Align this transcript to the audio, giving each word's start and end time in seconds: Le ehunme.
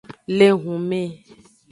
Le 0.35 0.45
ehunme. 0.53 1.01